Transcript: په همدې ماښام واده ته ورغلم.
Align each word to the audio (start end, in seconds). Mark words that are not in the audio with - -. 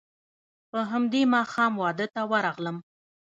په 0.71 0.79
همدې 0.91 1.21
ماښام 1.35 1.73
واده 1.83 2.05
ته 2.13 2.21
ورغلم. 2.31 2.77